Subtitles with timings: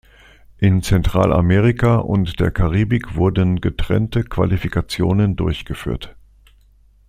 [0.57, 6.15] In Zentralamerika und der Karibik wurden getrennte Qualifikationen durchgeführt.